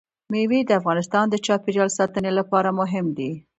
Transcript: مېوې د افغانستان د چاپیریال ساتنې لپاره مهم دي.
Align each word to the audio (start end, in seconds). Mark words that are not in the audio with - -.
مېوې 0.31 0.59
د 0.65 0.71
افغانستان 0.79 1.25
د 1.29 1.35
چاپیریال 1.45 1.89
ساتنې 1.97 2.31
لپاره 2.39 2.69
مهم 2.79 3.05
دي. 3.17 3.31